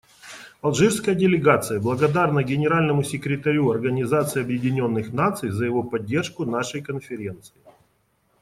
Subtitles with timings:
[0.63, 7.61] Алжирская делегация благодарна Генеральному секретарю Организации Объединенных Наций за его поддержку нашей Конференции.